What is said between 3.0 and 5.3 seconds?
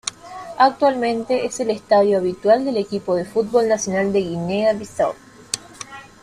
de fútbol nacional de Guinea-Bisáu.